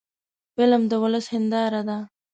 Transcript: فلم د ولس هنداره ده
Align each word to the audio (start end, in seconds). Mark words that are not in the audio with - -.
فلم 0.55 0.81
د 0.91 0.93
ولس 1.03 1.25
هنداره 1.33 1.81
ده 1.89 1.97